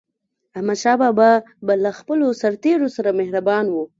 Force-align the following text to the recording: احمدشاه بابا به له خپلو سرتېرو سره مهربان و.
احمدشاه 0.57 0.95
بابا 1.01 1.31
به 1.65 1.73
له 1.83 1.91
خپلو 1.99 2.27
سرتېرو 2.41 2.87
سره 2.95 3.09
مهربان 3.19 3.65
و. 3.69 3.75